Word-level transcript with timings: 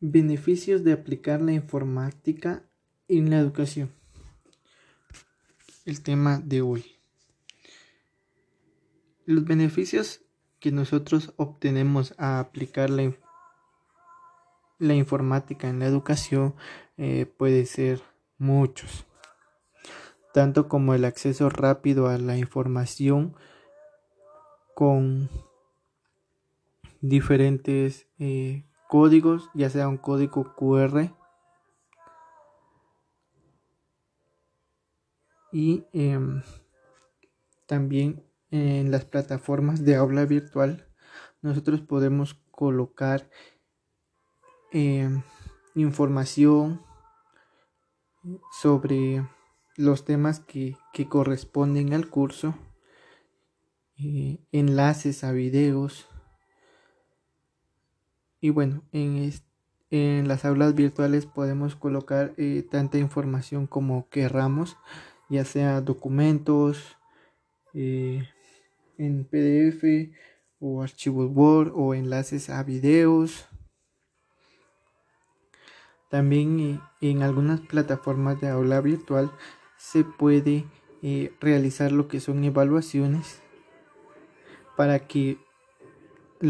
Beneficios 0.00 0.84
de 0.84 0.92
aplicar 0.92 1.40
la 1.40 1.52
informática 1.52 2.62
en 3.08 3.30
la 3.30 3.38
educación. 3.38 3.90
El 5.86 6.02
tema 6.02 6.38
de 6.38 6.60
hoy. 6.60 6.84
Los 9.24 9.46
beneficios 9.46 10.20
que 10.60 10.70
nosotros 10.70 11.32
obtenemos 11.36 12.14
a 12.18 12.40
aplicar 12.40 12.90
la, 12.90 13.10
la 14.78 14.94
informática 14.94 15.68
en 15.70 15.78
la 15.78 15.86
educación 15.86 16.54
eh, 16.98 17.24
puede 17.24 17.64
ser 17.64 18.02
muchos, 18.36 19.06
tanto 20.34 20.68
como 20.68 20.92
el 20.92 21.06
acceso 21.06 21.48
rápido 21.48 22.08
a 22.08 22.18
la 22.18 22.36
información 22.36 23.34
con 24.74 25.30
diferentes 27.00 28.06
eh, 28.18 28.66
códigos, 28.88 29.50
ya 29.54 29.70
sea 29.70 29.88
un 29.88 29.98
código 29.98 30.54
QR 30.56 31.12
y 35.52 35.86
em, 35.92 36.42
también 37.66 38.24
en 38.50 38.90
las 38.90 39.04
plataformas 39.04 39.84
de 39.84 39.96
aula 39.96 40.24
virtual 40.24 40.88
nosotros 41.42 41.80
podemos 41.80 42.34
colocar 42.50 43.30
em, 44.72 45.22
información 45.74 46.82
sobre 48.60 49.26
los 49.76 50.04
temas 50.04 50.40
que, 50.40 50.76
corresponden 51.08 51.92
al 51.92 52.08
curso, 52.08 52.54
eh, 53.98 54.38
enlaces 54.52 55.22
a 55.24 55.32
videos, 55.32 56.08
y 58.46 58.50
bueno, 58.50 58.84
en, 58.92 60.28
las 60.28 60.44
aulas 60.44 60.76
virtuales 60.76 61.26
podemos 61.26 61.74
colocar 61.74 62.32
eh, 62.36 62.64
tanta 62.70 62.96
información 62.96 63.66
como 63.66 64.08
querramos, 64.08 64.76
ya 65.28 65.44
sea 65.44 65.80
documentos 65.80 66.96
eh, 67.74 68.22
en 68.98 69.24
PDF 69.24 70.14
o 70.60 70.80
archivos 70.80 71.28
Word 71.34 71.72
o 71.74 71.92
enlaces 71.92 72.48
a 72.48 72.62
videos. 72.62 73.48
También 76.08 76.60
eh, 76.60 76.80
en 77.00 77.24
algunas 77.24 77.58
plataformas 77.62 78.40
de 78.40 78.48
aula 78.48 78.80
virtual 78.80 79.32
se 79.76 80.04
puede 80.04 80.66
realizar 81.40 81.90
lo 81.90 82.06
que 82.06 82.20
son 82.20 82.44
evaluaciones 82.44 83.42
para 84.76 85.00
que 85.08 85.38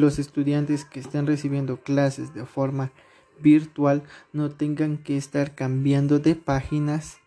los 0.01 0.19
estudiantes 0.19 0.85
que 0.85 1.01
estén 1.01 1.27
recibiendo 1.27 1.81
clases 1.83 2.35
de 2.35 2.47
forma 2.47 2.93
virtual 3.41 4.03
no 4.33 4.51
tengan 4.51 4.99
que 4.99 5.17
estar 5.17 5.55
cambiando 5.55 6.19
de 6.19 6.35
páginas 6.35 7.19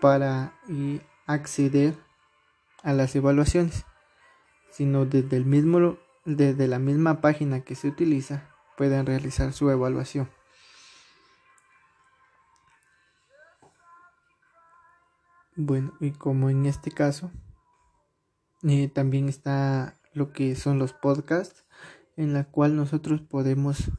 para 0.00 0.54
eh, 0.68 1.00
acceder 1.26 1.94
a 2.82 2.92
las 2.92 3.16
evaluaciones, 3.16 3.86
sino 4.70 5.06
desde 5.06 5.36
el 5.36 5.46
mismo 5.46 5.98
desde 6.26 6.68
la 6.68 6.78
misma 6.78 7.20
página 7.20 7.60
que 7.60 7.74
se 7.74 7.88
utiliza 7.88 8.50
puedan 8.76 9.06
realizar 9.06 9.52
su 9.52 9.70
evaluación. 9.70 10.28
Bueno, 15.56 15.92
y 16.00 16.10
como 16.10 16.50
en 16.50 16.66
este 16.66 16.90
caso, 16.90 17.30
eh, 18.64 18.88
también 18.88 19.28
está 19.28 19.96
lo 20.14 20.32
que 20.32 20.54
son 20.54 20.78
los 20.78 20.92
podcasts, 20.92 21.64
en 22.16 22.32
la 22.32 22.44
cual 22.44 22.76
nosotros 22.76 23.20
podemos 23.20 23.90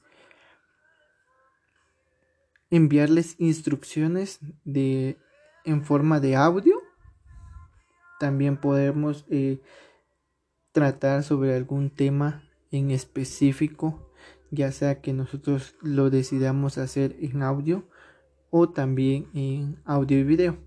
enviarles 2.69 3.35
instrucciones 3.37 4.39
de 4.63 5.17
en 5.63 5.83
forma 5.83 6.19
de 6.19 6.35
audio. 6.35 6.81
También 8.19 8.57
podemos 8.57 9.25
eh, 9.29 9.61
tratar 10.71 11.23
sobre 11.23 11.55
algún 11.55 11.89
tema 11.89 12.43
en 12.71 12.91
específico, 12.91 14.11
ya 14.51 14.71
sea 14.71 15.01
que 15.01 15.13
nosotros 15.13 15.75
lo 15.81 16.09
decidamos 16.09 16.77
hacer 16.77 17.15
en 17.19 17.43
audio 17.43 17.87
o 18.49 18.69
también 18.69 19.29
en 19.33 19.81
audio 19.85 20.17
y 20.19 20.23
video 20.23 20.64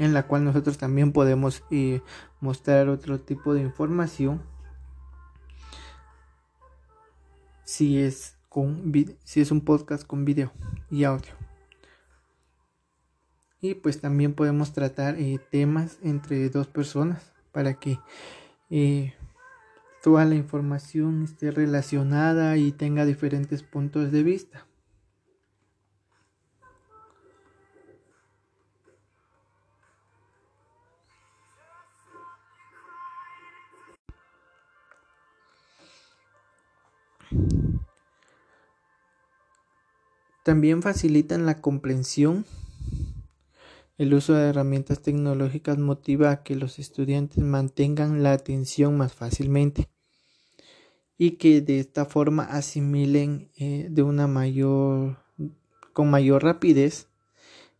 en 0.00 0.14
la 0.14 0.26
cual 0.26 0.44
nosotros 0.44 0.78
también 0.78 1.12
podemos 1.12 1.62
eh, 1.70 2.00
mostrar 2.40 2.88
otro 2.88 3.20
tipo 3.20 3.52
de 3.52 3.60
información. 3.60 4.42
Si 7.64 8.00
es 8.00 8.38
con 8.48 8.90
si 9.24 9.42
es 9.42 9.50
un 9.50 9.60
podcast 9.60 10.06
con 10.06 10.24
video 10.24 10.52
y 10.90 11.04
audio. 11.04 11.32
Y 13.60 13.74
pues 13.74 14.00
también 14.00 14.32
podemos 14.32 14.72
tratar 14.72 15.16
eh, 15.18 15.38
temas 15.50 15.98
entre 16.02 16.48
dos 16.48 16.66
personas 16.66 17.34
para 17.52 17.74
que 17.74 17.98
eh, 18.70 19.12
toda 20.02 20.24
la 20.24 20.34
información 20.34 21.24
esté 21.24 21.50
relacionada 21.50 22.56
y 22.56 22.72
tenga 22.72 23.04
diferentes 23.04 23.62
puntos 23.62 24.10
de 24.10 24.22
vista 24.22 24.66
También 40.42 40.82
facilitan 40.82 41.46
la 41.46 41.60
comprensión. 41.60 42.44
El 43.98 44.14
uso 44.14 44.32
de 44.32 44.48
herramientas 44.48 45.02
tecnológicas 45.02 45.78
motiva 45.78 46.30
a 46.30 46.42
que 46.42 46.56
los 46.56 46.78
estudiantes 46.78 47.44
mantengan 47.44 48.22
la 48.22 48.32
atención 48.32 48.96
más 48.96 49.12
fácilmente 49.12 49.88
y 51.18 51.32
que 51.32 51.60
de 51.60 51.80
esta 51.80 52.06
forma 52.06 52.44
asimilen 52.44 53.50
eh, 53.58 53.88
de 53.90 54.02
una 54.02 54.26
mayor 54.26 55.18
con 55.92 56.08
mayor 56.08 56.42
rapidez 56.44 57.08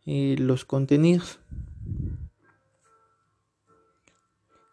eh, 0.05 0.35
los 0.37 0.63
contenidos 0.63 1.39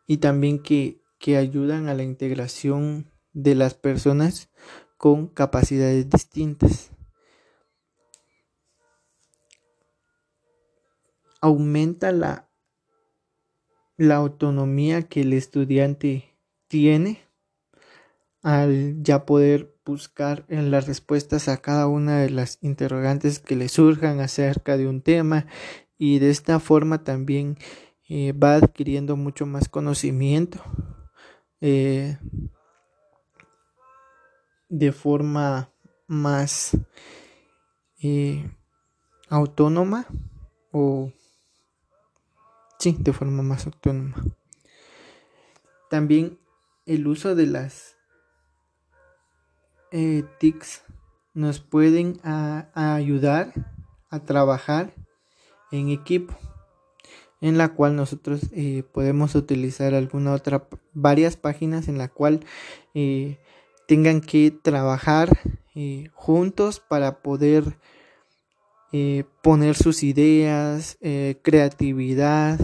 y 0.06 0.18
también 0.18 0.58
que, 0.58 1.00
que 1.18 1.36
ayudan 1.38 1.88
a 1.88 1.94
la 1.94 2.02
integración 2.02 3.10
de 3.42 3.54
las 3.54 3.74
personas 3.74 4.50
con 4.96 5.28
capacidades 5.28 6.08
distintas. 6.10 6.90
aumenta 11.40 12.12
la, 12.12 12.48
la 13.96 14.16
autonomía 14.16 15.02
que 15.02 15.22
el 15.22 15.32
estudiante 15.32 16.36
tiene 16.66 17.22
al 18.42 19.02
ya 19.02 19.26
poder 19.26 19.74
buscar 19.84 20.44
en 20.48 20.70
las 20.70 20.86
respuestas 20.86 21.48
a 21.48 21.56
cada 21.58 21.86
una 21.86 22.18
de 22.18 22.30
las 22.30 22.58
interrogantes 22.60 23.38
que 23.40 23.56
le 23.56 23.68
surjan 23.68 24.20
acerca 24.20 24.76
de 24.76 24.86
un 24.86 25.00
tema 25.00 25.46
y 25.96 26.18
de 26.18 26.30
esta 26.30 26.60
forma 26.60 27.02
también 27.04 27.56
eh, 28.08 28.32
va 28.32 28.56
adquiriendo 28.56 29.16
mucho 29.16 29.46
más 29.46 29.68
conocimiento 29.68 30.62
eh, 31.60 32.18
de 34.68 34.92
forma 34.92 35.70
más 36.06 36.76
eh, 38.02 38.50
autónoma 39.28 40.06
o 40.72 41.12
Sí, 42.78 42.96
de 42.96 43.12
forma 43.12 43.42
más 43.42 43.66
autónoma. 43.66 44.24
También 45.90 46.38
el 46.86 47.08
uso 47.08 47.34
de 47.34 47.46
las 47.46 47.96
eh, 49.90 50.24
TICs 50.38 50.84
nos 51.34 51.58
pueden 51.58 52.20
ayudar 52.22 53.52
a 54.10 54.20
trabajar 54.20 54.94
en 55.72 55.88
equipo 55.88 56.36
en 57.40 57.58
la 57.58 57.74
cual 57.74 57.96
nosotros 57.96 58.42
eh, 58.52 58.84
podemos 58.92 59.34
utilizar 59.34 59.94
alguna 59.94 60.32
otra 60.32 60.68
varias 60.92 61.36
páginas 61.36 61.88
en 61.88 61.98
la 61.98 62.08
cual 62.08 62.44
eh, 62.94 63.38
tengan 63.88 64.20
que 64.20 64.50
trabajar 64.50 65.30
juntos 66.12 66.80
para 66.80 67.22
poder 67.22 67.78
eh, 68.92 69.24
poner 69.42 69.76
sus 69.76 70.02
ideas, 70.02 70.96
eh, 71.02 71.38
creatividad 71.42 72.58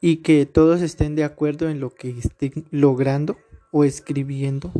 y 0.00 0.18
que 0.18 0.46
todos 0.46 0.80
estén 0.82 1.14
de 1.14 1.22
acuerdo 1.22 1.68
en 1.68 1.78
lo 1.78 1.94
que 1.94 2.10
estén 2.10 2.66
logrando 2.70 3.36
o 3.70 3.84
escribiendo. 3.84 4.72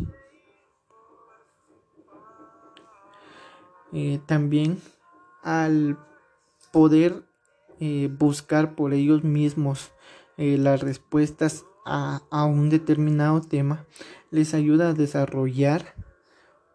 Eh, 3.93 4.21
también 4.27 4.81
al 5.43 5.99
poder 6.73 7.25
buscar 8.19 8.75
por 8.75 8.93
ellos 8.93 9.25
mismos 9.25 9.91
las 10.37 10.83
respuestas 10.83 11.65
a, 11.91 12.45
un 12.45 12.71
determinado 12.71 13.41
tema 13.41 13.85
les 14.31 14.55
ayuda 14.55 14.91
a 14.91 14.95
desarrollar 14.95 15.95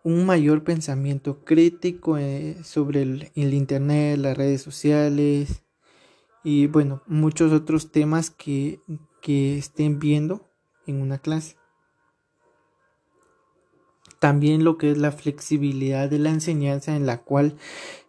un 0.03 0.25
mayor 0.25 0.63
pensamiento 0.63 1.43
crítico 1.43 2.17
eh, 2.17 2.57
sobre 2.63 3.01
el, 3.01 3.53
Internet, 3.53 4.19
las 4.19 4.37
redes 4.37 4.61
sociales 4.61 5.63
y 6.43 6.67
bueno, 6.67 7.01
muchos 7.07 7.53
otros 7.53 7.91
temas 7.91 8.29
que, 8.29 8.79
estén 9.27 9.97
viendo 9.97 10.47
en 10.85 11.01
una 11.01 11.17
clase. 11.17 11.55
También 14.19 14.63
lo 14.63 14.77
que 14.77 14.91
es 14.91 14.99
la 14.99 15.11
flexibilidad 15.11 16.07
de 16.07 16.19
la 16.19 16.29
enseñanza 16.29 16.95
en 16.95 17.07
la 17.07 17.23
cual 17.23 17.57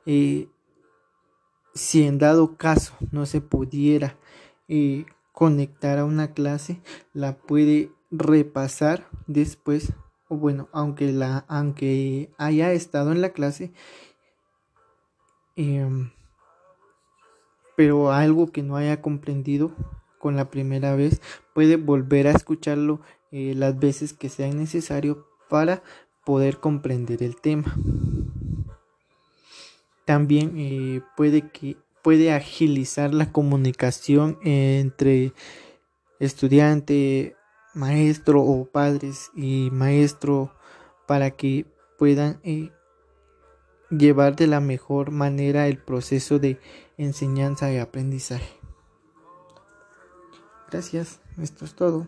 eh, 0.04 0.48
si 1.74 2.02
en 2.02 2.18
dado 2.18 2.58
caso 2.58 2.94
no 3.10 3.24
se 3.24 3.40
pudiera 3.40 4.18
eh, 4.68 5.06
conectar 5.36 5.98
a 5.98 6.06
una 6.06 6.32
clase, 6.32 6.80
la 7.12 7.36
puede 7.36 7.90
repasar 8.10 9.06
después 9.26 9.92
o 10.28 10.36
bueno, 10.38 10.70
aunque 10.72 11.12
la 11.12 11.44
aunque 11.46 12.30
haya 12.38 12.72
estado 12.72 13.12
en 13.12 13.20
la 13.20 13.28
clase 13.28 13.70
em, 15.54 16.10
pero 17.76 18.12
algo 18.12 18.50
que 18.50 18.62
no 18.62 18.78
haya 18.78 19.02
comprendido 19.02 19.72
con 20.18 20.36
la 20.36 20.48
primera 20.48 20.96
vez 20.96 21.20
puede 21.54 21.76
volver 21.76 22.28
a 22.28 22.32
escucharlo 22.32 23.02
eh, 23.30 23.52
las 23.54 23.78
veces 23.78 24.14
que 24.14 24.30
sea 24.30 24.50
necesario 24.50 25.26
para 25.50 25.82
poder 26.24 26.60
comprender 26.60 27.22
el 27.22 27.36
tema. 27.36 27.76
También 30.06 30.54
eh, 30.56 31.02
puede 31.14 31.50
que 31.50 31.76
puede 32.06 32.30
agilizar 32.30 33.12
la 33.12 33.32
comunicación 33.32 34.38
entre 34.44 35.32
estudiante 36.20 37.34
maestro 37.74 38.42
o 38.42 38.64
padres 38.64 39.32
y 39.34 39.70
maestro 39.72 40.54
para 41.08 41.32
que 41.32 41.66
puedan 41.98 42.38
eh, 42.44 42.70
llevar 43.90 44.36
de 44.36 44.46
la 44.46 44.60
mejor 44.60 45.10
manera 45.10 45.66
el 45.66 45.78
proceso 45.82 46.38
de 46.38 46.60
enseñanza 46.96 47.72
y 47.72 47.78
aprendizaje. 47.78 48.54
Gracias, 50.70 51.18
esto 51.42 51.64
es 51.64 51.74
todo. 51.74 52.06